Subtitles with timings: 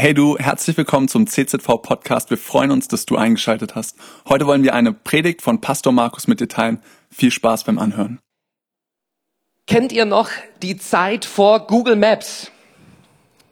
[0.00, 2.30] Hey du, herzlich willkommen zum CZV Podcast.
[2.30, 3.98] Wir freuen uns, dass du eingeschaltet hast.
[4.26, 6.80] Heute wollen wir eine Predigt von Pastor Markus mit dir teilen.
[7.10, 8.18] Viel Spaß beim Anhören.
[9.66, 10.30] Kennt ihr noch
[10.62, 12.50] die Zeit vor Google Maps?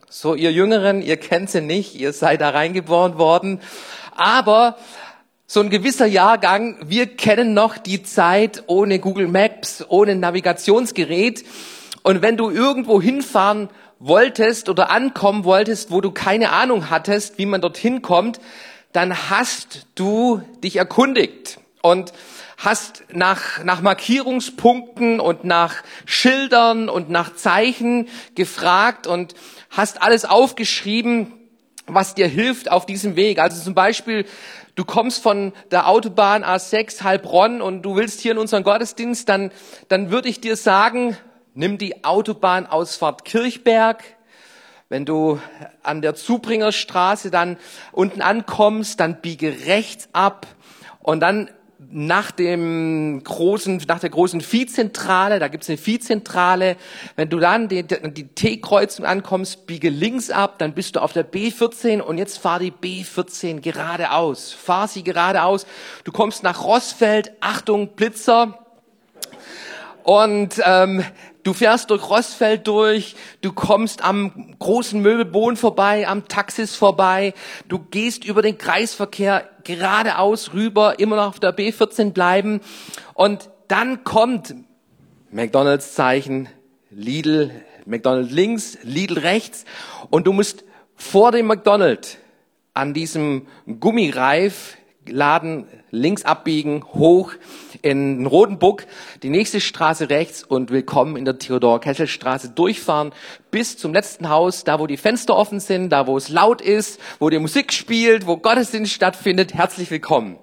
[0.09, 3.61] So, ihr Jüngeren, ihr kennt sie nicht, ihr seid da reingeboren worden.
[4.15, 4.75] Aber
[5.45, 11.45] so ein gewisser Jahrgang, wir kennen noch die Zeit ohne Google Maps, ohne Navigationsgerät.
[12.01, 13.69] Und wenn du irgendwo hinfahren
[13.99, 18.39] wolltest oder ankommen wolltest, wo du keine Ahnung hattest, wie man dorthin kommt,
[18.93, 22.13] dann hast du dich erkundigt und
[22.57, 29.35] hast nach, nach Markierungspunkten und nach Schildern und nach Zeichen gefragt und
[29.69, 31.33] hast alles aufgeschrieben,
[31.85, 33.39] was dir hilft auf diesem Weg.
[33.39, 34.25] Also zum Beispiel,
[34.75, 39.51] du kommst von der Autobahn A6 Heilbronn und du willst hier in unseren Gottesdienst, dann,
[39.87, 41.17] dann würde ich dir sagen,
[41.59, 44.01] Nimm die Autobahnausfahrt Kirchberg.
[44.87, 45.41] Wenn du
[45.83, 47.57] an der Zubringerstraße dann
[47.91, 50.47] unten ankommst, dann biege rechts ab
[51.01, 51.49] und dann
[51.91, 56.77] nach dem großen, nach der großen Viehzentrale, da gibt's eine Viehzentrale,
[57.17, 61.29] wenn du dann die, die T-Kreuzung ankommst, biege links ab, dann bist du auf der
[61.29, 64.53] B14 und jetzt fahr die B14 geradeaus.
[64.53, 65.67] Fahr sie geradeaus.
[66.05, 68.65] Du kommst nach Rossfeld, Achtung, Blitzer.
[70.03, 71.03] Und ähm,
[71.49, 77.33] Du fährst durch Rossfeld durch, du kommst am großen Möbelboden vorbei, am Taxis vorbei,
[77.67, 82.61] du gehst über den Kreisverkehr geradeaus rüber, immer noch auf der B14 bleiben
[83.15, 84.53] und dann kommt
[85.31, 86.49] McDonalds Zeichen,
[86.91, 87.49] Lidl,
[87.87, 89.65] McDonald's links, Lidl rechts
[90.11, 90.63] und du musst
[90.93, 92.17] vor dem McDonald's
[92.75, 93.47] an diesem
[93.79, 94.77] Gummireif
[95.11, 97.33] Laden links abbiegen, hoch
[97.81, 98.85] in Rodenburg,
[99.23, 103.11] die nächste Straße rechts und willkommen in der Theodor-Kessel-Straße durchfahren
[103.51, 106.99] bis zum letzten Haus, da wo die Fenster offen sind, da wo es laut ist,
[107.19, 109.53] wo die Musik spielt, wo Gottesdienst stattfindet.
[109.53, 110.37] Herzlich willkommen.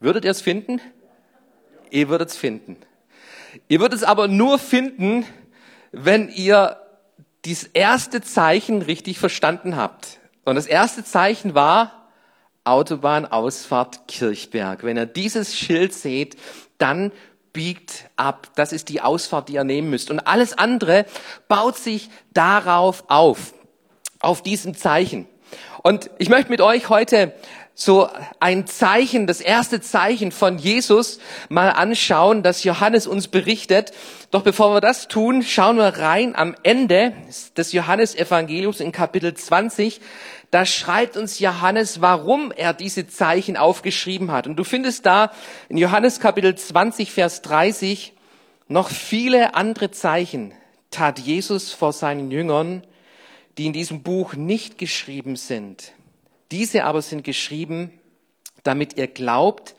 [0.00, 0.80] Würdet ihr es finden?
[1.90, 2.76] Ihr würdet es finden.
[3.68, 5.24] Ihr würdet es aber nur finden,
[5.92, 6.78] wenn ihr
[7.44, 10.18] dieses erste Zeichen richtig verstanden habt.
[10.44, 12.01] Und das erste Zeichen war,
[12.64, 14.84] Autobahnausfahrt Kirchberg.
[14.84, 16.36] Wenn ihr dieses Schild seht,
[16.78, 17.12] dann
[17.52, 18.48] biegt ab.
[18.54, 20.10] Das ist die Ausfahrt, die ihr nehmen müsst.
[20.10, 21.06] Und alles andere
[21.48, 23.54] baut sich darauf auf,
[24.20, 25.26] auf diesem Zeichen.
[25.82, 27.34] Und ich möchte mit euch heute
[27.74, 31.18] so ein Zeichen, das erste Zeichen von Jesus
[31.48, 33.92] mal anschauen, das Johannes uns berichtet.
[34.30, 37.14] Doch bevor wir das tun, schauen wir rein am Ende
[37.56, 40.00] des Johannesevangeliums in Kapitel 20
[40.52, 44.46] da schreibt uns Johannes, warum er diese Zeichen aufgeschrieben hat.
[44.46, 45.32] Und du findest da
[45.70, 48.12] in Johannes Kapitel 20, Vers 30
[48.68, 50.52] noch viele andere Zeichen
[50.90, 52.82] tat Jesus vor seinen Jüngern,
[53.56, 55.92] die in diesem Buch nicht geschrieben sind.
[56.52, 57.98] Diese aber sind geschrieben,
[58.62, 59.74] damit ihr glaubt,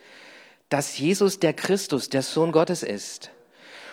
[0.69, 3.29] dass Jesus der Christus, der Sohn Gottes ist.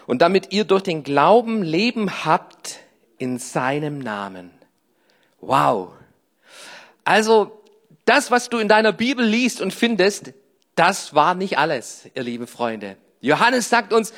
[0.07, 2.79] Und damit ihr durch den Glauben Leben habt
[3.19, 4.51] in seinem Namen.
[5.43, 5.91] Wow.
[7.05, 7.63] Also
[8.07, 10.33] das, was du in deiner Bibel liest und findest,
[10.75, 12.97] das war nicht alles, ihr liebe Freunde.
[13.21, 14.15] Johannes sagt uns,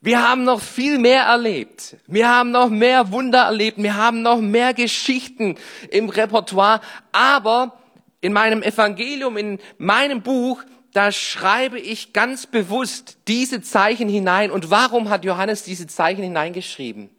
[0.00, 1.96] wir haben noch viel mehr erlebt.
[2.08, 3.80] Wir haben noch mehr Wunder erlebt.
[3.80, 5.56] Wir haben noch mehr Geschichten
[5.88, 6.80] im Repertoire.
[7.12, 7.78] Aber
[8.22, 10.62] in meinem Evangelium, in meinem Buch,
[10.92, 14.50] da schreibe ich ganz bewusst diese Zeichen hinein.
[14.50, 17.10] Und warum hat Johannes diese Zeichen hineingeschrieben?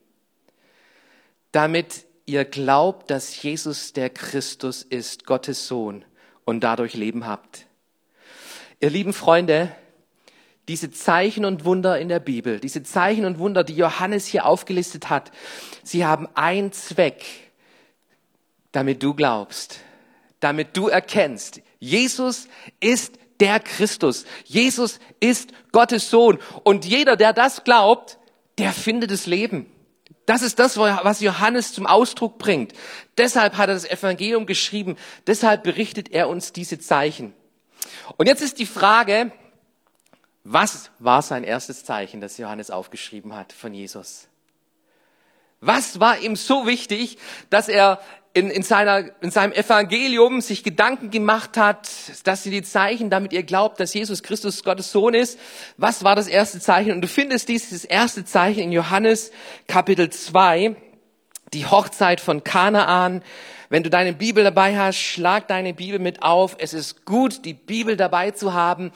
[1.51, 6.05] Damit ihr glaubt, dass Jesus der Christus ist, Gottes Sohn,
[6.45, 7.67] und dadurch Leben habt.
[8.79, 9.75] Ihr lieben Freunde,
[10.67, 15.09] diese Zeichen und Wunder in der Bibel, diese Zeichen und Wunder, die Johannes hier aufgelistet
[15.09, 15.31] hat,
[15.83, 17.23] sie haben einen Zweck,
[18.71, 19.79] damit du glaubst,
[20.43, 22.47] damit du erkennst, Jesus
[22.79, 24.25] ist der Christus.
[24.45, 26.39] Jesus ist Gottes Sohn.
[26.63, 28.17] Und jeder, der das glaubt,
[28.57, 29.69] der findet das Leben.
[30.25, 32.73] Das ist das, was Johannes zum Ausdruck bringt.
[33.17, 34.95] Deshalb hat er das Evangelium geschrieben.
[35.27, 37.33] Deshalb berichtet er uns diese Zeichen.
[38.17, 39.31] Und jetzt ist die Frage,
[40.45, 44.27] was war sein erstes Zeichen, das Johannes aufgeschrieben hat von Jesus?
[45.59, 47.17] Was war ihm so wichtig,
[47.49, 47.99] dass er
[48.33, 51.87] in, in, seiner, in seinem Evangelium sich Gedanken gemacht hat,
[52.23, 55.39] dass sie die Zeichen, damit ihr glaubt, dass Jesus Christus Gottes Sohn ist.
[55.77, 56.93] Was war das erste Zeichen?
[56.93, 59.31] Und du findest dieses erste Zeichen in Johannes
[59.67, 60.75] Kapitel 2,
[61.53, 63.21] die Hochzeit von Kanaan.
[63.69, 66.55] Wenn du deine Bibel dabei hast, schlag deine Bibel mit auf.
[66.57, 68.91] Es ist gut, die Bibel dabei zu haben,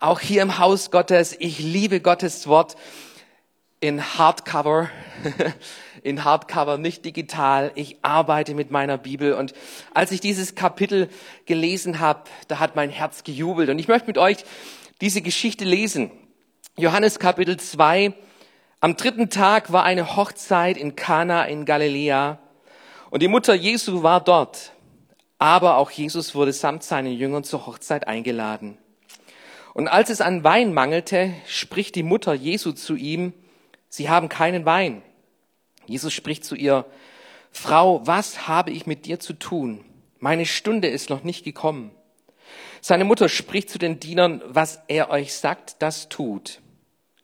[0.00, 1.34] auch hier im Haus Gottes.
[1.38, 2.76] Ich liebe Gottes Wort
[3.80, 4.90] in Hardcover.
[6.02, 7.72] in Hardcover, nicht digital.
[7.74, 9.34] Ich arbeite mit meiner Bibel.
[9.34, 9.54] Und
[9.94, 11.08] als ich dieses Kapitel
[11.46, 13.70] gelesen habe, da hat mein Herz gejubelt.
[13.70, 14.38] Und ich möchte mit euch
[15.00, 16.10] diese Geschichte lesen.
[16.76, 18.14] Johannes Kapitel 2.
[18.80, 22.38] Am dritten Tag war eine Hochzeit in Kana in Galiläa.
[23.10, 24.72] Und die Mutter Jesu war dort.
[25.38, 28.78] Aber auch Jesus wurde samt seinen Jüngern zur Hochzeit eingeladen.
[29.74, 33.32] Und als es an Wein mangelte, spricht die Mutter Jesu zu ihm,
[33.88, 35.02] Sie haben keinen Wein.
[35.86, 36.86] Jesus spricht zu ihr,
[37.50, 39.84] Frau, was habe ich mit dir zu tun?
[40.18, 41.90] Meine Stunde ist noch nicht gekommen.
[42.80, 46.60] Seine Mutter spricht zu den Dienern, was er euch sagt, das tut.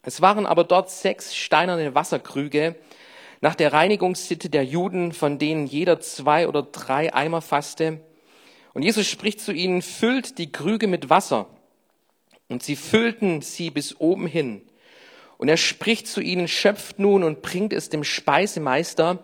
[0.02, 2.76] Es waren aber dort sechs steinerne Wasserkrüge
[3.40, 8.00] nach der Reinigungssitte der Juden, von denen jeder zwei oder drei Eimer fasste.
[8.74, 11.46] Und Jesus spricht zu ihnen, füllt die Krüge mit Wasser.
[12.48, 14.62] Und sie füllten sie bis oben hin.
[15.38, 19.20] Und er spricht zu ihnen, schöpft nun und bringt es dem Speisemeister.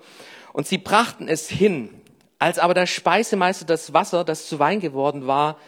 [0.53, 1.91] Und sie brachten es hin.
[2.39, 5.59] Als aber der Speisemeister das Wasser, das zu Wein geworden war,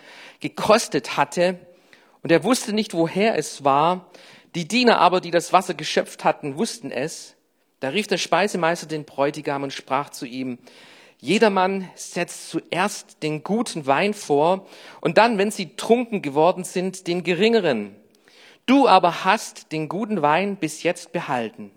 [0.41, 1.59] gekostet hatte,
[2.23, 4.11] und er wusste nicht, woher es war,
[4.57, 7.37] die Diener aber, die das Wasser geschöpft hatten, wussten es,
[7.79, 10.59] da rief der Speisemeister den Bräutigam und sprach zu ihm,
[11.19, 14.67] Jedermann setzt zuerst den guten Wein vor
[15.01, 17.95] und dann, wenn sie trunken geworden sind, den geringeren.
[18.67, 21.71] Du aber hast den guten Wein bis jetzt behalten.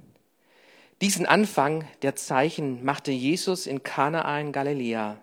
[1.01, 5.17] Diesen Anfang der Zeichen machte Jesus in Kanaa in Galiläa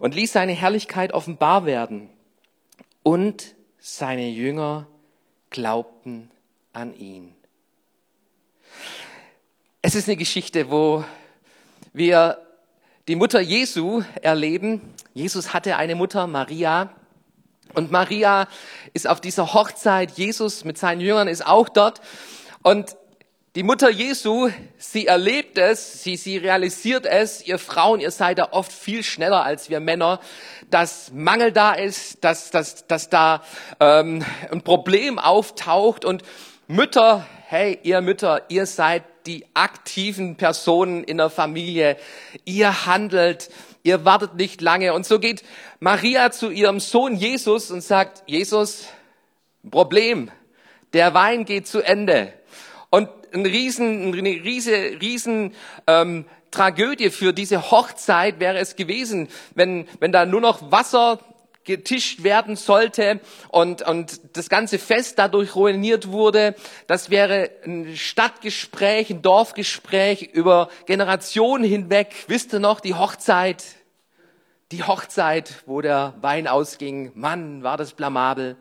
[0.00, 2.08] und ließ seine Herrlichkeit offenbar werden.
[3.02, 4.86] Und seine Jünger
[5.50, 6.30] glaubten
[6.72, 7.34] an ihn.
[9.82, 11.04] Es ist eine Geschichte, wo
[11.92, 12.38] wir
[13.06, 14.80] die Mutter Jesu erleben.
[15.12, 16.90] Jesus hatte eine Mutter, Maria,
[17.74, 18.48] und Maria
[18.92, 22.00] ist auf dieser Hochzeit, Jesus mit seinen Jüngern ist auch dort.
[22.62, 22.96] Und
[23.56, 28.48] die Mutter Jesu, sie erlebt es, sie, sie realisiert es, ihr Frauen, ihr seid da
[28.50, 30.18] oft viel schneller als wir Männer,
[30.70, 33.44] dass Mangel da ist, dass, dass, dass da
[33.78, 36.04] ähm, ein Problem auftaucht.
[36.04, 36.24] Und
[36.66, 41.96] Mütter, hey, ihr Mütter, ihr seid die aktiven Personen in der Familie,
[42.44, 43.50] ihr handelt,
[43.82, 44.94] ihr wartet nicht lange.
[44.94, 45.42] Und so geht
[45.80, 48.86] Maria zu ihrem Sohn Jesus und sagt, Jesus,
[49.70, 50.30] Problem,
[50.92, 52.32] der Wein geht zu Ende.
[52.90, 55.54] Und ein riesen, eine riese, riesen
[55.86, 61.18] ähm, Tragödie für diese Hochzeit wäre es gewesen, wenn, wenn da nur noch Wasser
[61.64, 66.54] getischt werden sollte und, und das ganze Fest dadurch ruiniert wurde.
[66.86, 72.14] Das wäre ein Stadtgespräch, ein Dorfgespräch über Generationen hinweg.
[72.28, 73.64] Wisst ihr noch, die Hochzeit,
[74.72, 77.12] die Hochzeit, wo der Wein ausging.
[77.14, 78.56] Mann, war das blamabel.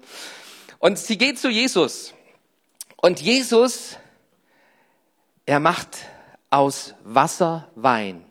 [0.79, 2.13] Und sie geht zu Jesus.
[2.97, 3.97] Und Jesus,
[5.45, 5.97] er macht
[6.49, 8.25] aus Wasser Wein.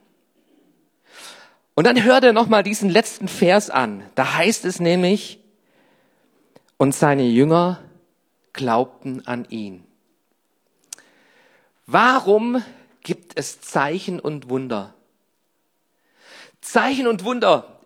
[1.75, 4.03] Und dann hört er nochmal diesen letzten Vers an.
[4.15, 5.39] Da heißt es nämlich,
[6.77, 7.83] und seine Jünger
[8.53, 9.85] glaubten an ihn.
[11.87, 12.63] Warum
[13.03, 14.95] gibt es Zeichen und Wunder?
[16.61, 17.81] Zeichen und Wunder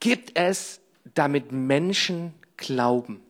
[0.00, 0.80] gibt es,
[1.14, 3.22] damit Menschen glauben.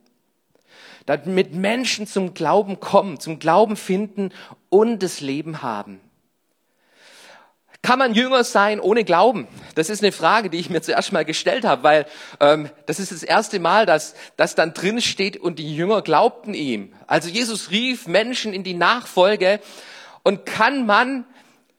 [1.07, 4.31] Damit Menschen zum Glauben kommen, zum Glauben finden
[4.69, 6.01] und das Leben haben.
[7.83, 9.49] Kann man Jünger sein ohne Glauben?
[9.75, 12.07] Das ist eine Frage, die ich mir zuerst mal gestellt habe, weil
[12.39, 16.55] ähm, das ist das erste Mal, dass das dann drin steht und die Jünger glaubten
[16.55, 16.93] ihm.
[17.09, 19.59] Also Jesus rief Menschen in die Nachfolge
[20.23, 21.25] und kann man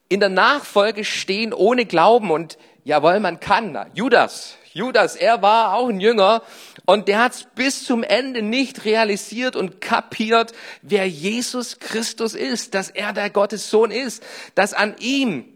[0.09, 2.31] in der Nachfolge stehen ohne Glauben?
[2.31, 3.77] Und jawohl, man kann.
[3.93, 6.43] Judas, Judas, er war auch ein Jünger
[6.85, 12.73] und der hat es bis zum Ende nicht realisiert und kapiert, wer Jesus Christus ist,
[12.73, 14.21] dass er der Gottes Sohn ist,
[14.55, 15.52] dass an ihm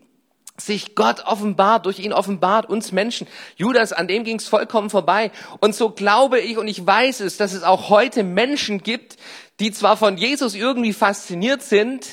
[0.60, 3.28] sich Gott offenbart, durch ihn offenbart uns Menschen.
[3.56, 5.32] Judas, an dem ging es vollkommen vorbei.
[5.60, 9.18] Und so glaube ich und ich weiß es, dass es auch heute Menschen gibt,
[9.60, 12.08] die zwar von Jesus irgendwie fasziniert sind,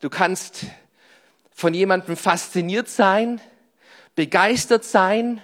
[0.00, 0.66] du kannst
[1.52, 3.40] von jemandem fasziniert sein,
[4.14, 5.40] begeistert sein,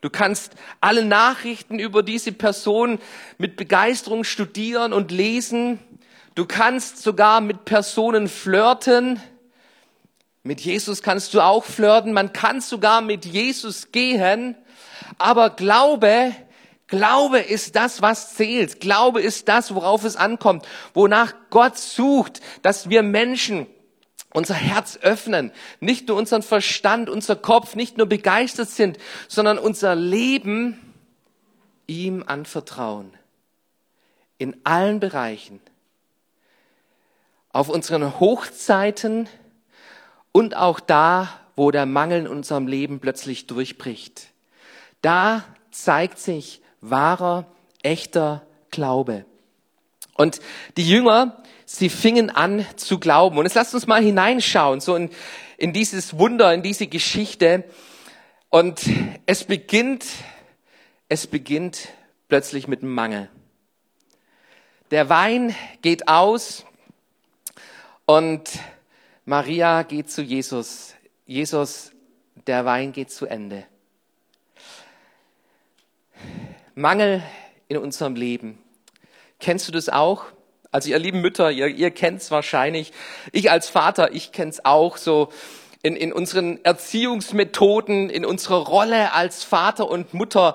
[0.00, 2.98] Du kannst alle Nachrichten über diese Person
[3.38, 5.78] mit Begeisterung studieren und lesen.
[6.34, 9.20] Du kannst sogar mit Personen flirten,
[10.46, 14.54] mit Jesus kannst du auch flirten, man kann sogar mit Jesus gehen,
[15.18, 16.34] aber Glaube,
[16.86, 18.80] Glaube ist das, was zählt.
[18.80, 23.66] Glaube ist das, worauf es ankommt, wonach Gott sucht, dass wir Menschen
[24.32, 25.50] unser Herz öffnen,
[25.80, 30.94] nicht nur unseren Verstand, unser Kopf, nicht nur begeistert sind, sondern unser Leben
[31.88, 33.12] ihm anvertrauen.
[34.38, 35.60] In allen Bereichen
[37.50, 39.28] auf unseren Hochzeiten
[40.36, 44.26] und auch da, wo der Mangel in unserem Leben plötzlich durchbricht.
[45.00, 47.46] Da zeigt sich wahrer,
[47.82, 49.24] echter Glaube.
[50.12, 50.40] Und
[50.76, 53.38] die Jünger, sie fingen an zu glauben.
[53.38, 55.08] Und jetzt lasst uns mal hineinschauen, so in,
[55.56, 57.64] in dieses Wunder, in diese Geschichte.
[58.50, 58.82] Und
[59.24, 60.04] es beginnt,
[61.08, 61.88] es beginnt
[62.28, 63.30] plötzlich mit Mangel.
[64.90, 66.66] Der Wein geht aus
[68.04, 68.50] und
[69.28, 70.94] Maria geht zu Jesus.
[71.26, 71.90] Jesus,
[72.46, 73.64] der Wein geht zu Ende.
[76.76, 77.24] Mangel
[77.66, 78.62] in unserem Leben.
[79.40, 80.26] Kennst du das auch?
[80.70, 82.92] Also ihr lieben Mütter, ihr, ihr kennt es wahrscheinlich.
[83.32, 85.32] Ich als Vater, ich kenne es auch so
[85.82, 90.54] in, in unseren Erziehungsmethoden, in unserer Rolle als Vater und Mutter.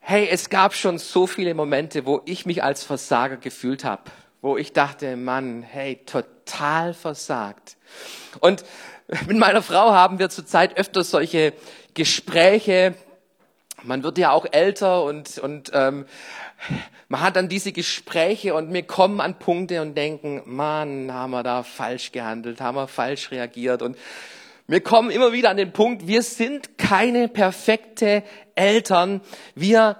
[0.00, 4.04] Hey, es gab schon so viele Momente, wo ich mich als Versager gefühlt habe,
[4.40, 7.76] wo ich dachte, Mann, hey, total versagt.
[8.40, 8.64] Und
[9.26, 11.52] mit meiner Frau haben wir zurzeit öfter solche
[11.94, 12.94] Gespräche.
[13.82, 16.06] Man wird ja auch älter und, und ähm,
[17.08, 21.42] man hat dann diese Gespräche und wir kommen an Punkte und denken, Mann, haben wir
[21.42, 23.96] da falsch gehandelt, haben wir falsch reagiert und
[24.66, 28.22] wir kommen immer wieder an den Punkt, wir sind keine perfekte
[28.54, 29.22] Eltern.
[29.54, 29.96] Wir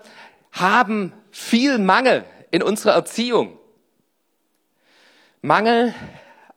[0.52, 3.58] haben viel Mangel in unserer Erziehung.
[5.40, 5.94] Mangel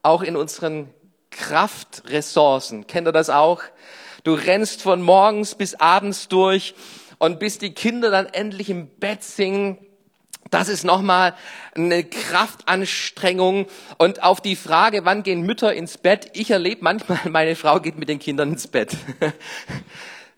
[0.04, 0.90] auch in unseren
[1.30, 2.88] Kraftressourcen.
[2.88, 3.62] Kennt ihr das auch?
[4.24, 6.76] Du rennst von morgens bis abends durch
[7.18, 9.78] und bis die Kinder dann endlich im Bett singen,
[10.52, 11.34] das ist nochmal
[11.76, 13.68] eine Kraftanstrengung.
[13.98, 16.30] Und auf die Frage, wann gehen Mütter ins Bett?
[16.34, 18.96] Ich erlebe manchmal, meine Frau geht mit den Kindern ins Bett.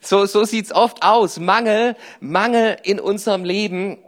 [0.05, 1.39] So, so sieht's oft aus.
[1.39, 3.99] Mangel, Mangel in unserem Leben.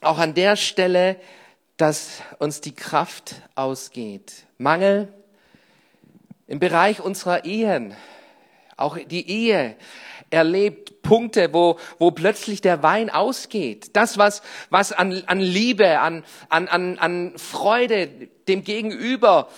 [0.00, 1.20] Auch an der Stelle,
[1.76, 4.45] dass uns die Kraft ausgeht.
[4.58, 5.12] Mangel
[6.46, 7.94] im Bereich unserer Ehen.
[8.76, 9.76] Auch die Ehe
[10.30, 13.96] erlebt Punkte, wo, wo plötzlich der Wein ausgeht.
[13.96, 18.08] Das, was, was an, an Liebe, an, an, an, an Freude
[18.48, 19.48] dem Gegenüber,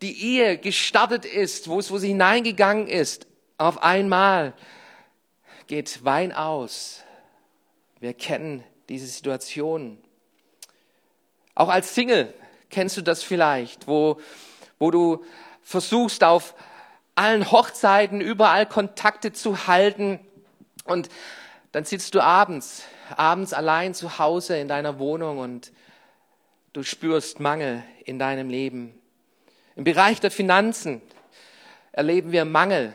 [0.00, 3.26] die Ehe gestartet ist, wo es, wo sie hineingegangen ist,
[3.58, 4.54] auf einmal
[5.66, 7.02] geht Wein aus.
[8.00, 9.98] Wir kennen diese Situation.
[11.54, 12.34] Auch als Single
[12.72, 14.20] kennst du das vielleicht, wo,
[14.80, 15.24] wo du
[15.62, 16.54] versuchst auf
[17.14, 20.18] allen Hochzeiten überall Kontakte zu halten
[20.84, 21.08] und
[21.70, 22.82] dann sitzt du abends,
[23.16, 25.72] abends allein zu Hause in deiner Wohnung und
[26.72, 28.98] du spürst Mangel in deinem Leben.
[29.76, 31.00] Im Bereich der Finanzen
[31.92, 32.94] erleben wir Mangel,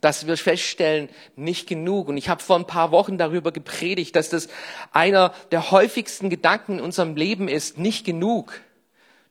[0.00, 2.08] dass wir feststellen, nicht genug.
[2.08, 4.48] Und ich habe vor ein paar Wochen darüber gepredigt, dass das
[4.90, 8.60] einer der häufigsten Gedanken in unserem Leben ist, nicht genug.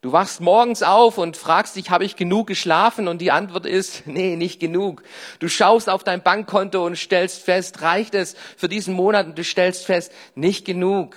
[0.01, 3.07] Du wachst morgens auf und fragst dich, habe ich genug geschlafen?
[3.07, 5.03] Und die Antwort ist, nee, nicht genug.
[5.39, 9.27] Du schaust auf dein Bankkonto und stellst fest, reicht es für diesen Monat?
[9.27, 11.15] Und du stellst fest, nicht genug.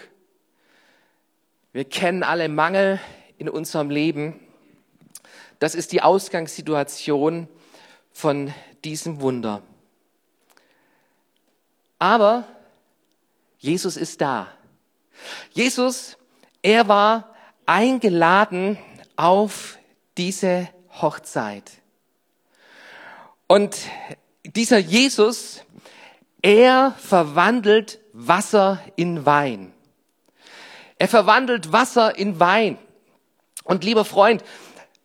[1.73, 3.01] Wir kennen alle Mangel
[3.39, 4.39] in unserem Leben.
[5.59, 7.49] Das ist die Ausgangssituation
[8.13, 8.53] von
[8.85, 9.63] diesem Wunder.
[11.99, 12.45] Aber
[13.59, 14.49] Jesus ist da.
[15.53, 16.19] Jesus,
[16.61, 17.34] er war
[17.67, 18.79] eingeladen
[19.17, 19.79] auf
[20.17, 20.69] diese
[21.01, 21.71] Hochzeit.
[23.47, 23.77] Und
[24.45, 25.63] dieser Jesus,
[26.43, 29.73] er verwandelt Wasser in Wein.
[30.99, 32.79] Er verwandelt Wasser in Wein.
[33.65, 34.45] Und lieber Freund,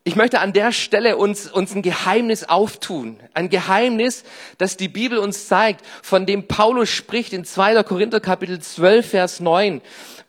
[0.10, 3.20] ich möchte an der Stelle uns, uns ein Geheimnis auftun.
[3.36, 4.24] Ein Geheimnis,
[4.58, 7.84] das die Bibel uns zeigt, von dem Paulus spricht in 2.
[7.84, 9.82] Korinther Kapitel 12, Vers 9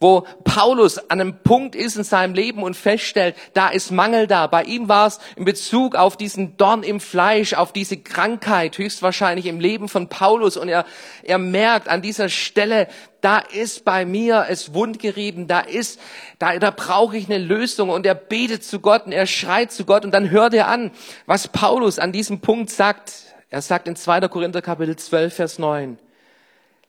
[0.03, 4.47] wo Paulus an einem Punkt ist in seinem Leben und feststellt, da ist Mangel da.
[4.47, 9.45] Bei ihm war es in Bezug auf diesen Dorn im Fleisch, auf diese Krankheit, höchstwahrscheinlich
[9.45, 10.57] im Leben von Paulus.
[10.57, 10.87] Und er,
[11.23, 12.89] er merkt an dieser Stelle,
[13.21, 16.01] da ist bei mir es wundgerieben, da ist,
[16.39, 17.91] da, da brauche ich eine Lösung.
[17.91, 20.91] Und er betet zu Gott und er schreit zu Gott und dann hört er an,
[21.27, 23.13] was Paulus an diesem Punkt sagt.
[23.51, 24.29] Er sagt in 2.
[24.29, 25.99] Korinther Kapitel 12, Vers 9,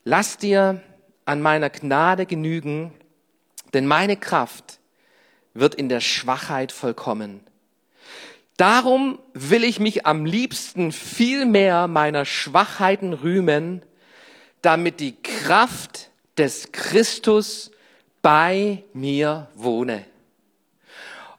[0.04, 0.82] lass dir
[1.26, 2.94] an meiner Gnade genügen,
[3.74, 4.80] denn meine Kraft
[5.54, 7.42] wird in der Schwachheit vollkommen.
[8.58, 13.82] Darum will ich mich am liebsten viel mehr meiner Schwachheiten rühmen,
[14.62, 17.72] damit die Kraft des Christus
[18.22, 20.06] bei mir wohne.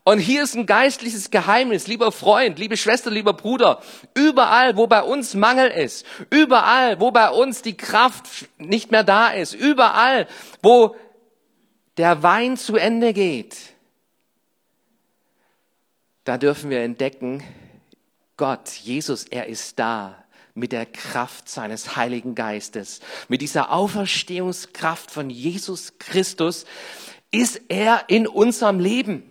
[0.04, 3.80] Und hier ist ein geistliches Geheimnis, lieber Freund, liebe Schwester, lieber Bruder.
[4.14, 9.28] Überall, wo bei uns Mangel ist, überall, wo bei uns die Kraft nicht mehr da
[9.28, 10.26] ist, überall,
[10.60, 10.96] wo
[11.98, 13.56] der Wein zu Ende geht,
[16.24, 17.42] da dürfen wir entdecken,
[18.36, 20.21] Gott, Jesus, er ist da
[20.54, 23.00] mit der Kraft seines Heiligen Geistes.
[23.28, 26.64] Mit dieser Auferstehungskraft von Jesus Christus
[27.30, 29.22] ist er in unserem Leben.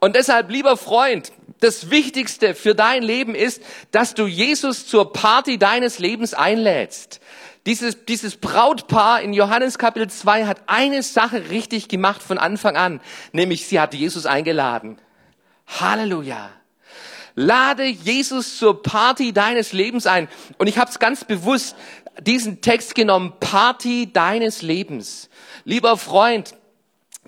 [0.00, 5.58] Und deshalb, lieber Freund, das Wichtigste für dein Leben ist, dass du Jesus zur Party
[5.58, 7.20] deines Lebens einlädst.
[7.66, 13.00] Dieses, dieses Brautpaar in Johannes Kapitel 2 hat eine Sache richtig gemacht von Anfang an,
[13.32, 14.98] nämlich sie hat Jesus eingeladen.
[15.66, 16.50] Halleluja.
[17.40, 20.26] Lade Jesus zur Party deines Lebens ein.
[20.58, 21.76] Und ich habe es ganz bewusst
[22.20, 25.30] diesen Text genommen, Party deines Lebens.
[25.64, 26.56] Lieber Freund,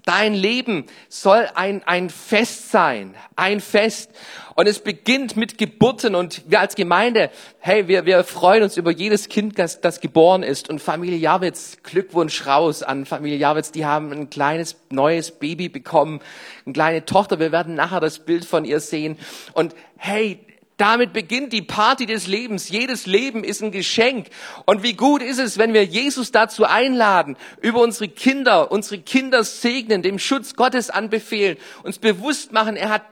[0.04, 4.10] Dein Leben soll ein, ein Fest sein, ein Fest.
[4.54, 7.30] Und es beginnt mit Geburten und wir als Gemeinde,
[7.60, 10.68] hey, wir, wir freuen uns über jedes Kind, das, das geboren ist.
[10.68, 16.20] Und Familie Javitz, Glückwunsch raus an Familie Javitz, die haben ein kleines neues Baby bekommen,
[16.66, 17.38] eine kleine Tochter.
[17.38, 19.18] Wir werden nachher das Bild von ihr sehen.
[19.54, 20.40] Und hey,
[20.80, 22.68] damit beginnt die Party des Lebens.
[22.68, 24.28] Jedes Leben ist ein Geschenk.
[24.66, 29.44] Und wie gut ist es, wenn wir Jesus dazu einladen, über unsere Kinder, unsere Kinder
[29.44, 33.04] segnen, dem Schutz Gottes anbefehlen, uns bewusst machen, er hat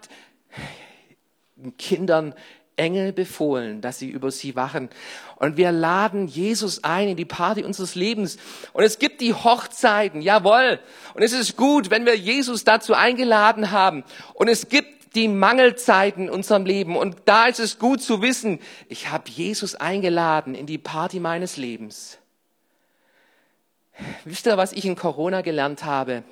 [1.77, 2.35] Kindern
[2.79, 4.89] Engel befohlen, dass sie über sie wachen.
[5.37, 8.39] Und wir laden Jesus ein in die Party unseres Lebens.
[8.73, 10.79] Und es gibt die Hochzeiten, jawohl.
[11.15, 14.05] Und es ist gut, wenn wir Jesus dazu eingeladen haben.
[14.35, 16.97] Und es gibt die Mangelzeiten in unserem Leben.
[16.97, 21.57] Und da ist es gut zu wissen, ich habe Jesus eingeladen in die Party meines
[21.57, 22.19] Lebens.
[24.25, 26.23] Wisst ihr, was ich in Corona gelernt habe?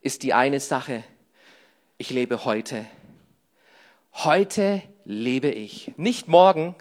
[0.00, 1.04] Ist die eine Sache.
[1.96, 2.86] Ich lebe heute.
[4.12, 5.92] Heute lebe ich.
[5.96, 6.74] Nicht morgen.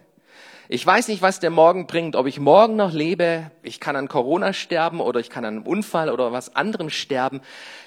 [0.69, 3.51] Ich weiß nicht, was der Morgen bringt, ob ich morgen noch lebe.
[3.61, 7.41] Ich kann an Corona sterben oder ich kann an einem Unfall oder was anderem sterben.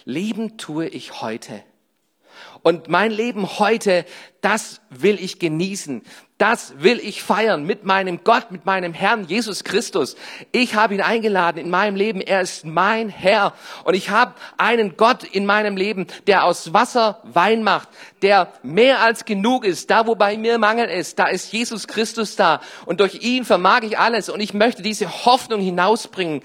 [0.05, 1.63] Leben tue ich heute.
[2.67, 4.05] Und mein Leben heute,
[4.41, 6.03] das will ich genießen.
[6.37, 10.17] Das will ich feiern mit meinem Gott, mit meinem Herrn Jesus Christus.
[10.51, 12.21] Ich habe ihn eingeladen in meinem Leben.
[12.21, 13.55] Er ist mein Herr.
[13.85, 17.89] Und ich habe einen Gott in meinem Leben, der aus Wasser Wein macht,
[18.23, 19.89] der mehr als genug ist.
[19.89, 22.61] Da, wo bei mir Mangel ist, da ist Jesus Christus da.
[22.85, 24.29] Und durch ihn vermag ich alles.
[24.29, 26.43] Und ich möchte diese Hoffnung hinausbringen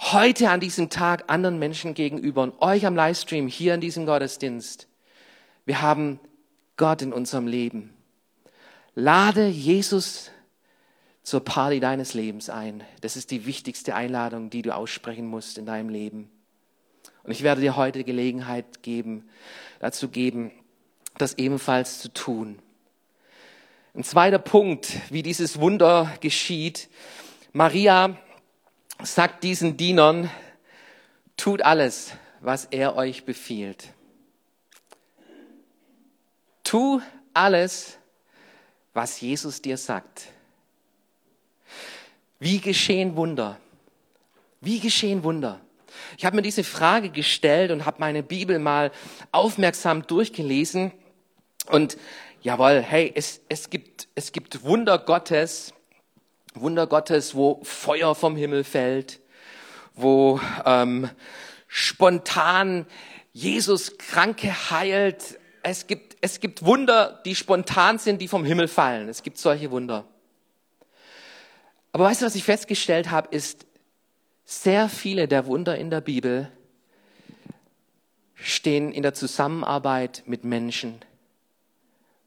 [0.00, 4.89] heute an diesem Tag anderen Menschen gegenüber und euch am Livestream hier in diesem Gottesdienst.
[5.64, 6.20] Wir haben
[6.76, 7.94] Gott in unserem Leben.
[8.94, 10.30] Lade Jesus
[11.22, 12.82] zur Party deines Lebens ein.
[13.02, 16.30] Das ist die wichtigste Einladung, die du aussprechen musst in deinem Leben.
[17.22, 19.28] Und ich werde dir heute Gelegenheit geben,
[19.78, 20.50] dazu geben,
[21.18, 22.58] das ebenfalls zu tun.
[23.94, 26.88] Ein zweiter Punkt, wie dieses Wunder geschieht.
[27.52, 28.16] Maria
[29.02, 30.30] sagt diesen Dienern,
[31.36, 33.88] tut alles, was er euch befiehlt.
[36.70, 37.02] Tu
[37.34, 37.98] alles,
[38.94, 40.26] was Jesus dir sagt.
[42.38, 43.58] Wie geschehen Wunder?
[44.60, 45.60] Wie geschehen Wunder?
[46.16, 48.92] Ich habe mir diese Frage gestellt und habe meine Bibel mal
[49.32, 50.92] aufmerksam durchgelesen.
[51.66, 51.96] Und
[52.40, 55.74] jawohl, hey, es, es, gibt, es gibt Wunder Gottes,
[56.54, 59.18] Wunder Gottes, wo Feuer vom Himmel fällt,
[59.94, 61.10] wo ähm,
[61.66, 62.86] spontan
[63.32, 65.36] Jesus Kranke heilt.
[65.64, 69.08] Es gibt es gibt Wunder, die spontan sind, die vom Himmel fallen.
[69.08, 70.04] Es gibt solche Wunder.
[71.92, 73.66] Aber weißt du, was ich festgestellt habe, ist,
[74.44, 76.50] sehr viele der Wunder in der Bibel
[78.34, 80.98] stehen in der Zusammenarbeit mit Menschen,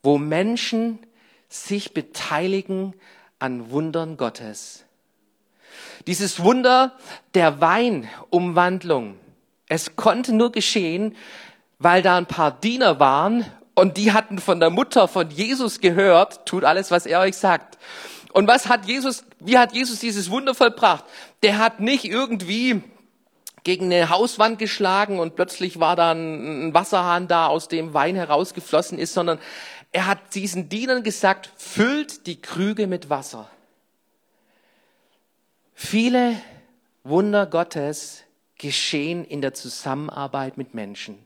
[0.04, 1.00] wo Menschen
[1.50, 2.94] sich beteiligen
[3.40, 4.86] an Wundern Gottes.
[6.08, 6.98] Dieses Wunder
[7.34, 9.18] der Weinumwandlung,
[9.68, 11.18] es konnte nur geschehen,
[11.80, 16.46] weil da ein paar Diener waren und die hatten von der Mutter von Jesus gehört,
[16.46, 17.78] tut alles, was er euch sagt.
[18.32, 21.06] Und was hat Jesus, wie hat Jesus dieses Wunder vollbracht?
[21.44, 22.84] Der hat nicht irgendwie
[23.64, 29.00] gegen eine Hauswand geschlagen und plötzlich war da ein Wasserhahn da, aus dem Wein herausgeflossen
[29.00, 29.40] ist, sondern
[29.92, 33.50] er hat diesen Dienern gesagt, füllt die Krüge mit Wasser.
[35.74, 36.36] Viele
[37.04, 38.24] Wunder Gottes
[38.58, 41.20] geschehen in der Zusammenarbeit mit Menschen.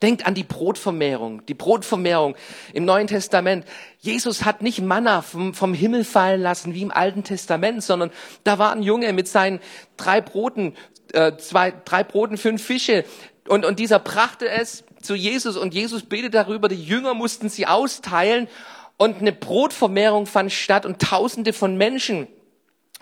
[0.00, 2.36] Denkt an die Brotvermehrung, die Brotvermehrung
[2.72, 3.64] im Neuen Testament.
[3.98, 8.12] Jesus hat nicht Manna vom, vom, Himmel fallen lassen wie im Alten Testament, sondern
[8.44, 9.58] da war ein Junge mit seinen
[9.96, 10.76] drei Broten,
[11.12, 13.04] äh, zwei, drei Broten, fünf Fische
[13.48, 16.68] und, und dieser brachte es zu Jesus und Jesus betet darüber.
[16.68, 18.48] Die Jünger mussten sie austeilen
[18.96, 22.28] und eine Brotvermehrung fand statt und Tausende von Menschen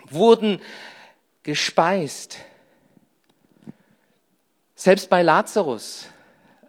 [0.09, 0.61] wurden
[1.43, 2.37] gespeist.
[4.75, 6.07] Selbst bei Lazarus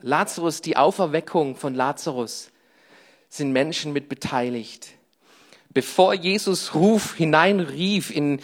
[0.02, 2.50] Lazarus, die Auferweckung von Lazarus,
[3.28, 4.88] sind Menschen mit beteiligt.
[5.70, 8.40] Bevor Jesus Ruf hineinrief in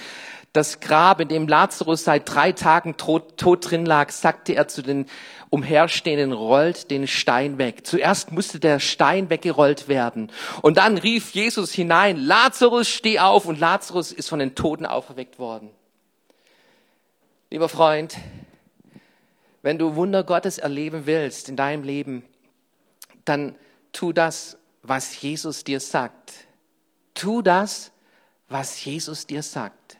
[0.55, 4.83] das Grab, in dem Lazarus seit drei Tagen tot, tot drin lag, sagte er zu
[4.83, 5.07] den
[5.51, 7.85] Umherstehenden, rollt den Stein weg.
[7.85, 10.31] Zuerst musste der Stein weggerollt werden.
[10.63, 13.47] Und dann rief Jesus hinein, Lazarus, steh auf.
[13.47, 15.71] Und Lazarus ist von den Toten auferweckt worden.
[17.51, 18.17] Lieber Freund,
[19.65, 22.23] wenn du Wunder Gottes erleben willst in deinem Leben,
[23.25, 23.57] dann
[23.95, 26.35] tu das, was Jesus dir sagt.
[27.15, 27.91] Tu das,
[28.51, 29.97] was Jesus dir sagt.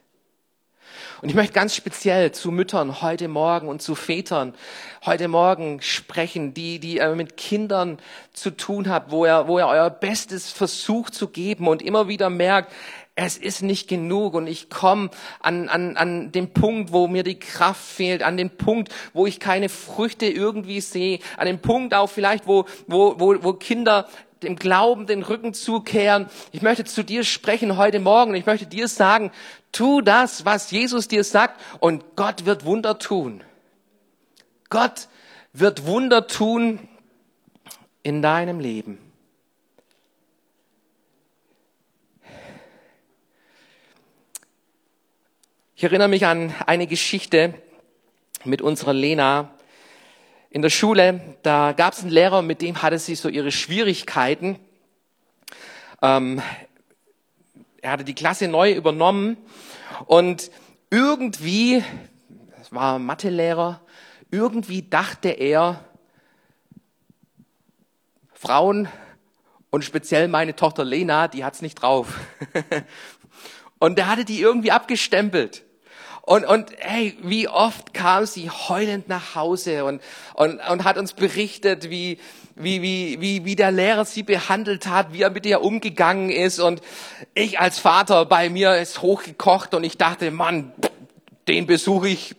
[1.23, 4.55] Und ich möchte ganz speziell zu Müttern heute Morgen und zu Vätern
[5.07, 7.99] heute Morgen sprechen, die, die ihr mit Kindern
[8.35, 12.29] zu tun habt, wo ihr, wo ihr euer Bestes versucht zu geben und immer wieder
[12.29, 12.71] merkt,
[13.17, 17.39] es ist nicht genug und ich komme an, an, an den Punkt, wo mir die
[17.39, 22.09] Kraft fehlt, an den Punkt, wo ich keine Früchte irgendwie sehe, an den Punkt auch
[22.09, 24.09] vielleicht, wo, wo, wo, wo Kinder
[24.43, 26.29] dem Glauben den Rücken zukehren.
[26.53, 28.35] Ich möchte zu dir sprechen heute Morgen.
[28.35, 29.31] Ich möchte dir sagen,
[29.73, 33.43] tu das, was Jesus dir sagt und Gott wird Wunder tun.
[34.71, 35.09] Gott
[35.53, 36.89] wird Wunder tun
[38.03, 38.99] in deinem Leben.
[45.85, 47.53] Ich erinnere mich an eine Geschichte
[48.43, 49.51] mit unserer Lena,
[50.49, 54.59] in der Schule, da gab es einen Lehrer, mit dem hatte sie so ihre Schwierigkeiten.
[56.01, 56.41] Ähm,
[57.83, 59.37] er hatte die Klasse neu übernommen
[60.07, 60.51] und
[60.89, 61.85] irgendwie,
[62.57, 63.83] das war Mathelehrer,
[64.31, 65.85] irgendwie dachte er,
[68.33, 68.89] Frauen
[69.69, 72.19] und speziell meine Tochter Lena, die hat's nicht drauf.
[73.79, 75.63] und der hatte die irgendwie abgestempelt.
[76.27, 80.01] Und, und hey, wie oft kam sie heulend nach Hause und,
[80.33, 82.19] und, und hat uns berichtet, wie,
[82.57, 86.61] wie, wie, wie, wie der Lehrer sie behandelt hat, wie er mit ihr umgegangen ist.
[86.61, 86.81] Und
[87.35, 90.73] ich als Vater bei mir ist hochgekocht und ich dachte, Mann,
[91.47, 92.35] den besuche ich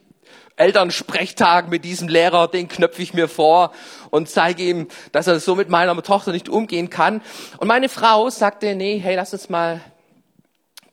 [0.56, 3.71] Elternsprechtag mit diesem Lehrer, den knöpfe ich mir vor
[4.10, 7.21] und zeige ihm, dass er so mit meiner Tochter nicht umgehen kann.
[7.58, 9.80] Und meine Frau sagte, nee, hey, lass uns mal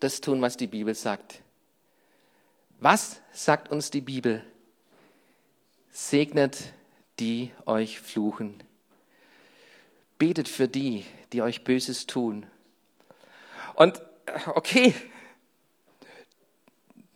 [0.00, 1.41] das tun, was die Bibel sagt.
[2.82, 4.42] Was sagt uns die Bibel?
[5.92, 6.72] Segnet
[7.20, 8.60] die euch fluchen.
[10.18, 12.44] Betet für die, die euch Böses tun.
[13.76, 14.02] Und
[14.56, 14.96] okay,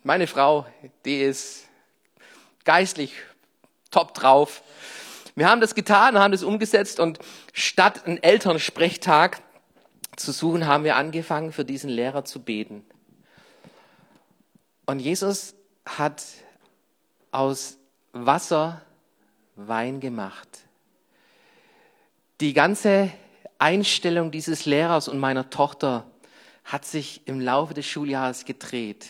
[0.03, 0.65] meine Frau,
[1.03, 1.65] die ist
[2.63, 3.11] geistlich
[3.91, 4.63] top drauf.
[5.35, 7.19] Wir haben das getan, haben das umgesetzt und
[7.51, 9.41] statt einen Elternsprechtag
[10.15, 12.85] zu suchen, haben wir angefangen, für diesen Lehrer zu beten.
[14.85, 15.56] Und Jesus
[15.87, 16.23] hat
[17.31, 17.77] aus
[18.13, 18.81] Wasser
[19.55, 20.47] Wein gemacht.
[22.41, 23.11] Die ganze
[23.57, 26.05] Einstellung dieses Lehrers und meiner Tochter
[26.63, 29.07] hat sich im Laufe des Schuljahres gedreht,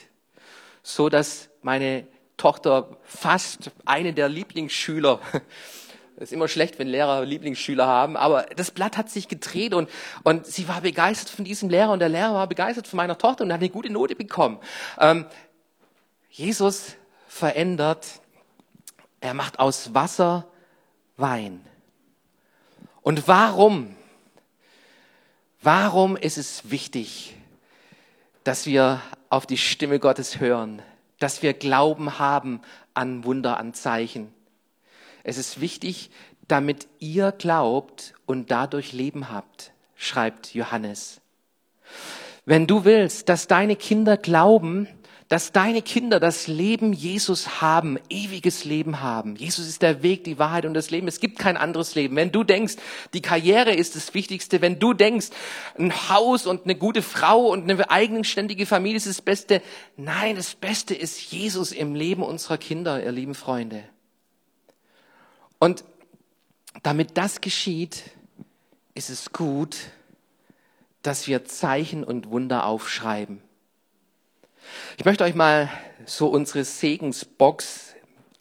[0.83, 5.19] so dass meine Tochter fast eine der Lieblingsschüler
[6.17, 9.89] ist immer schlecht, wenn Lehrer Lieblingsschüler haben, aber das Blatt hat sich gedreht und,
[10.23, 13.43] und sie war begeistert von diesem Lehrer und der Lehrer war begeistert von meiner Tochter
[13.43, 14.59] und hat eine gute Note bekommen.
[14.99, 15.25] Ähm,
[16.37, 16.95] Jesus
[17.27, 18.21] verändert,
[19.21, 20.47] er macht aus Wasser
[21.15, 21.65] Wein.
[23.01, 23.95] Und warum?
[25.63, 27.35] Warum ist es wichtig,
[28.43, 30.83] dass wir auf die Stimme Gottes hören,
[31.17, 32.61] dass wir Glauben haben
[32.93, 34.31] an Wunder, an Zeichen?
[35.23, 36.11] Es ist wichtig,
[36.47, 41.19] damit ihr glaubt und dadurch Leben habt, schreibt Johannes.
[42.45, 44.87] Wenn du willst, dass deine Kinder glauben,
[45.29, 49.35] dass deine Kinder das Leben Jesus haben, ewiges Leben haben.
[49.35, 51.07] Jesus ist der Weg, die Wahrheit und das Leben.
[51.07, 52.15] Es gibt kein anderes Leben.
[52.15, 52.75] Wenn du denkst,
[53.13, 55.27] die Karriere ist das Wichtigste, wenn du denkst,
[55.77, 59.61] ein Haus und eine gute Frau und eine eigenständige Familie ist das Beste.
[59.97, 63.83] Nein, das Beste ist Jesus im Leben unserer Kinder, ihr lieben Freunde.
[65.59, 65.83] Und
[66.83, 68.03] damit das geschieht,
[68.93, 69.75] ist es gut,
[71.01, 73.41] dass wir Zeichen und Wunder aufschreiben.
[74.97, 75.69] Ich möchte euch mal
[76.05, 77.95] so unsere Segensbox,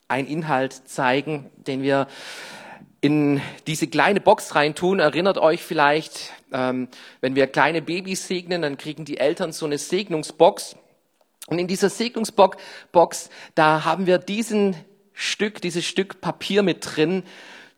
[0.09, 2.07] ein Inhalt zeigen, den wir
[3.01, 5.01] in diese kleine Box reintun.
[5.01, 6.89] Erinnert euch vielleicht, ähm,
[7.21, 10.77] wenn wir kleine Babys segnen, dann kriegen die Eltern so eine Segnungsbox.
[11.47, 14.75] Und in dieser Segnungsbox, da haben wir diesen
[15.13, 17.23] Stück, dieses Stück Papier mit drin.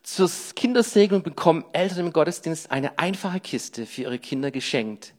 [0.03, 5.13] Zur Kindersegnung bekommen Eltern im Gottesdienst eine einfache Kiste für ihre Kinder geschenkt.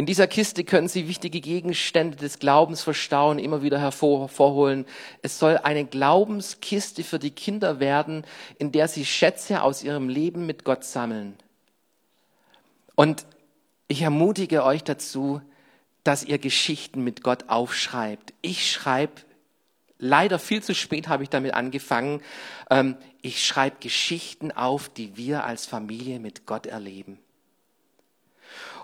[0.00, 4.86] In dieser Kiste können Sie wichtige Gegenstände des Glaubens verstauen, immer wieder hervorholen.
[5.20, 8.24] Es soll eine Glaubenskiste für die Kinder werden,
[8.58, 11.36] in der Sie Schätze aus ihrem Leben mit Gott sammeln.
[12.94, 13.26] Und
[13.88, 15.42] ich ermutige euch dazu,
[16.02, 18.32] dass ihr Geschichten mit Gott aufschreibt.
[18.40, 19.20] Ich schreibe,
[19.98, 22.22] leider viel zu spät habe ich damit angefangen,
[22.70, 27.18] ähm, ich schreibe Geschichten auf, die wir als Familie mit Gott erleben.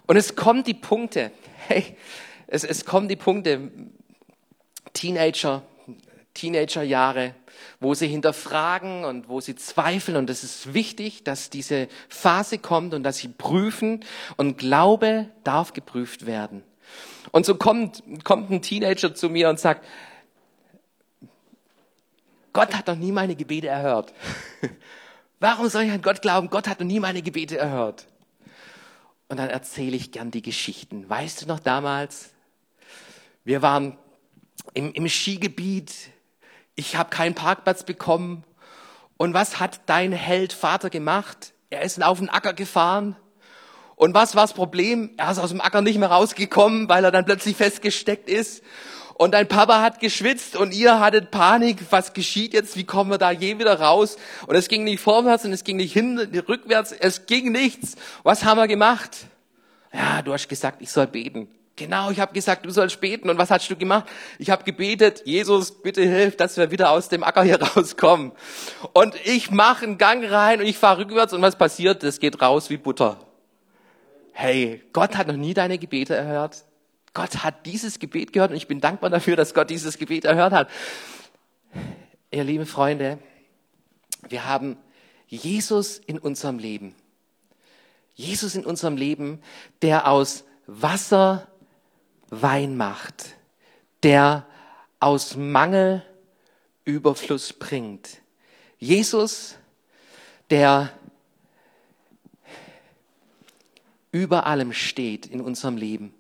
[0.07, 1.33] Und es kommen die Punkte,
[1.67, 1.97] hey,
[2.47, 3.71] es, es kommen die Punkte,
[4.93, 5.63] Teenager,
[6.35, 7.35] Teenagerjahre,
[7.81, 10.17] wo sie hinterfragen und wo sie zweifeln.
[10.17, 14.05] Und es ist wichtig, dass diese Phase kommt und dass sie prüfen.
[14.37, 16.63] Und Glaube darf geprüft werden.
[17.33, 19.85] Und so kommt, kommt ein Teenager zu mir und sagt,
[22.53, 24.15] Gott hat noch nie meine Gebete erhört.
[25.41, 26.49] Warum soll ich an Gott glauben?
[26.49, 28.07] Gott hat noch nie meine Gebete erhört.
[29.29, 31.09] Und dann erzähle ich gern die Geschichten.
[31.09, 32.31] Weißt du noch damals?
[33.45, 33.99] Wir waren
[34.75, 35.93] im, im Skigebiet.
[36.77, 38.45] Ich habe keinen Parkplatz bekommen.
[39.17, 41.55] Und was hat dein Held Vater gemacht?
[41.71, 43.17] Er ist auf den Acker gefahren.
[43.97, 45.11] Und was war das Problem?
[45.17, 48.63] Er ist aus dem Acker nicht mehr rausgekommen, weil er dann plötzlich festgesteckt ist.
[49.19, 51.79] Und dein Papa hat geschwitzt und ihr hattet Panik.
[51.89, 52.77] Was geschieht jetzt?
[52.77, 54.19] Wie kommen wir da je wieder raus?
[54.47, 56.93] Und es ging nicht vorwärts und es ging nicht hin, rückwärts.
[56.93, 57.97] Es ging nichts.
[58.25, 59.17] Was haben wir gemacht?
[59.91, 61.49] Ja, du hast gesagt, ich soll beten.
[61.77, 63.31] Genau, ich habe gesagt, du sollst beten.
[63.31, 64.07] Und was hast du gemacht?
[64.39, 68.33] Ich habe gebetet, Jesus, bitte hilf, dass wir wieder aus dem Acker hier rauskommen.
[68.93, 72.05] Und ich mache einen Gang rein und ich fahre rückwärts und was passiert?
[72.05, 73.19] Es geht raus wie Butter.
[74.33, 76.66] Hey, Gott hat noch nie deine Gebete erhört.
[77.17, 80.53] Gott hat dieses Gebet gehört und ich bin dankbar dafür, dass Gott dieses Gebet erhört
[80.53, 80.69] hat.
[82.31, 83.19] Ihr lieben Freunde,
[84.29, 84.77] wir haben
[85.27, 86.95] Jesus in unserem Leben.
[88.15, 89.41] Jesus in unserem Leben,
[89.81, 91.49] der aus Wasser
[92.29, 93.35] Wein macht,
[94.03, 94.45] der
[95.01, 96.03] aus Mangel
[96.85, 98.21] Überfluss bringt.
[98.79, 99.57] Jesus,
[100.51, 100.93] der
[104.13, 106.13] über allem steht in unserem Leben.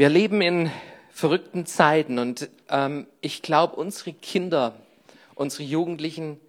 [0.00, 0.70] Wir leben in
[1.10, 4.74] verrückten Zeiten und ähm, ich glaube, unsere Kinder,
[5.34, 6.40] unsere Jugendlichen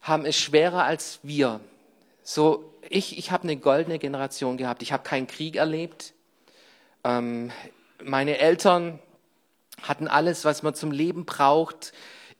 [0.00, 1.60] haben es schwerer als wir.
[2.22, 4.80] So, ich, ich habe eine goldene Generation gehabt.
[4.80, 6.14] Ich habe keinen Krieg erlebt.
[7.04, 7.52] Ähm,
[8.02, 9.00] meine Eltern
[9.82, 11.92] hatten alles, was man zum Leben braucht.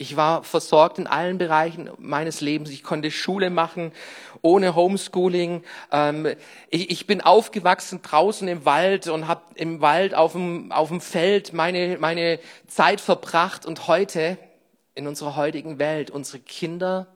[0.02, 2.70] Ich war versorgt in allen Bereichen meines Lebens.
[2.70, 3.92] Ich konnte Schule machen
[4.40, 5.62] ohne Homeschooling.
[5.92, 6.26] Ähm,
[6.70, 11.52] ich, bin aufgewachsen draußen im Wald und habe im Wald auf dem, auf dem Feld
[11.52, 13.64] meine, meine Zeit verbracht.
[13.64, 14.38] Und heute,
[14.96, 17.06] in unserer heutigen Welt, unsere Kinder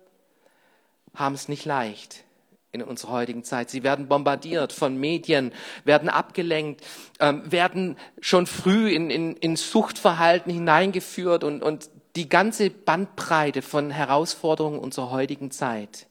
[1.13, 2.23] haben es nicht leicht
[2.71, 3.69] in unserer heutigen Zeit.
[3.69, 5.53] Sie werden bombardiert von Medien,
[5.85, 6.85] werden abgelenkt,
[7.19, 13.91] ähm, werden schon früh in, in, in Suchtverhalten hineingeführt und, und die ganze Bandbreite von
[13.91, 16.07] Herausforderungen unserer heutigen Zeit.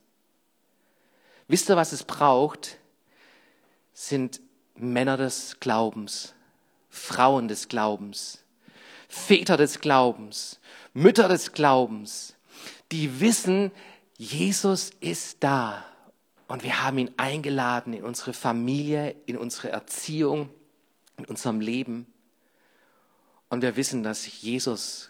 [1.47, 2.77] Wisst ihr, was es braucht?
[3.93, 4.39] Sind
[4.75, 6.35] Männer des Glaubens,
[6.89, 8.43] Frauen des Glaubens,
[9.07, 10.59] Väter des Glaubens,
[10.93, 12.35] Mütter des Glaubens,
[12.91, 13.71] die wissen,
[14.17, 15.83] Jesus ist da
[16.47, 20.49] und wir haben ihn eingeladen in unsere Familie, in unsere Erziehung,
[21.17, 22.05] in unserem Leben.
[23.49, 25.09] Und wir wissen, dass Jesus